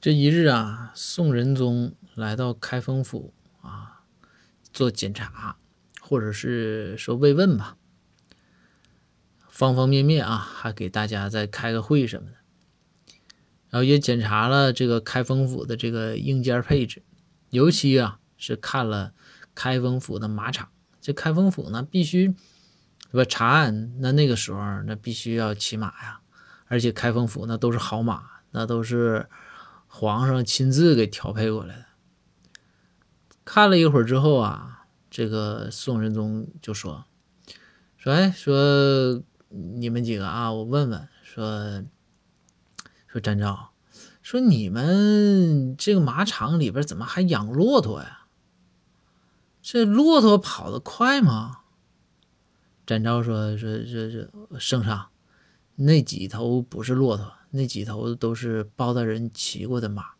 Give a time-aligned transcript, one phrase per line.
[0.00, 4.00] 这一日啊，宋仁宗来到开封府啊，
[4.72, 5.58] 做检查，
[6.00, 7.76] 或者是说慰问吧，
[9.50, 12.36] 方方面面啊，还给大家再开个会什么的，
[13.68, 17.02] 然后也检查了这个开封府的这个硬件配置，
[17.50, 19.12] 尤其啊是看了
[19.54, 20.70] 开封府的马场。
[21.02, 22.34] 这开封府呢，必须
[23.10, 26.20] 是吧查案，那那个时候那必须要骑马呀，
[26.68, 29.28] 而且开封府那都是好马，那都是。
[29.92, 31.86] 皇上亲自给调配过来的。
[33.44, 37.04] 看了一会儿之后啊，这个宋仁宗就说
[37.98, 41.82] ：“说哎，说你们几个啊，我问问，说
[43.08, 43.72] 说展昭，
[44.22, 48.26] 说你们这个马场里边怎么还养骆驼呀？
[49.60, 51.62] 这骆驼跑得快吗？”
[52.86, 55.08] 展昭说：“说这这圣上，
[55.74, 60.19] 那几头不是骆驼。”那几头都是包大人骑过的马。